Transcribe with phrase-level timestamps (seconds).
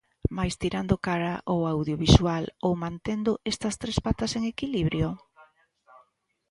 [0.37, 5.07] Máis tirando cara o audiovisual ou mantendo estas tres patas en equilibrio?